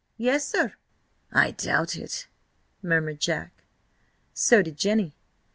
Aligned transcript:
"Yessir!" 0.19 0.73
"I 1.31 1.51
doubt 1.51 1.95
it," 1.95 2.25
murmured 2.81 3.19
Jack. 3.19 3.51
So 4.33 4.63
did 4.63 4.75
Jenny. 4.75 5.13